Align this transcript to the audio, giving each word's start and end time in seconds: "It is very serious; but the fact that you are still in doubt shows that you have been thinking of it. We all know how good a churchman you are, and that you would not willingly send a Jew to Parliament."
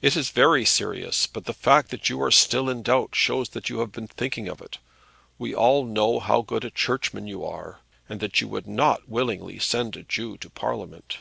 "It 0.00 0.16
is 0.16 0.30
very 0.30 0.64
serious; 0.64 1.26
but 1.26 1.44
the 1.44 1.52
fact 1.52 1.90
that 1.90 2.08
you 2.08 2.22
are 2.22 2.30
still 2.30 2.70
in 2.70 2.82
doubt 2.82 3.14
shows 3.14 3.50
that 3.50 3.68
you 3.68 3.80
have 3.80 3.92
been 3.92 4.06
thinking 4.08 4.48
of 4.48 4.62
it. 4.62 4.78
We 5.36 5.54
all 5.54 5.84
know 5.84 6.18
how 6.18 6.40
good 6.40 6.64
a 6.64 6.70
churchman 6.70 7.26
you 7.26 7.44
are, 7.44 7.80
and 8.08 8.20
that 8.20 8.40
you 8.40 8.48
would 8.48 8.66
not 8.66 9.06
willingly 9.10 9.58
send 9.58 9.96
a 9.98 10.02
Jew 10.02 10.38
to 10.38 10.48
Parliament." 10.48 11.18